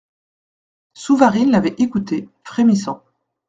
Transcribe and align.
Souvarine 0.95 1.51
l'avait 1.51 1.75
écouté, 1.77 2.27
frémissant. 2.43 3.03